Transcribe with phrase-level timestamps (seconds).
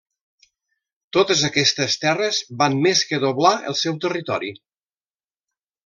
[1.17, 4.55] Totes aquestes terres van més que va doblar el seu territori.